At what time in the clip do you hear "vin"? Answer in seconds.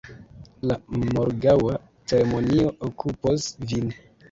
3.71-3.97